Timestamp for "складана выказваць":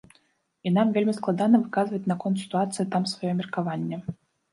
1.17-2.07